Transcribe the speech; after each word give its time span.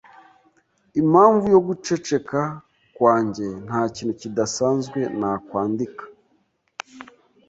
Impamvu 1.01 1.45
yo 1.55 1.59
guceceka 1.67 2.41
kwanjye 2.95 3.47
ntakintu 3.65 4.13
kidasanzwe 4.21 4.99
nakwandika. 5.19 6.03